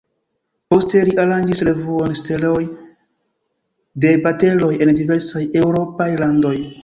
[0.73, 2.63] Poste li aranĝis revuon "Steloj
[4.05, 6.57] de baletoj" en diversaj eŭropaj landoj.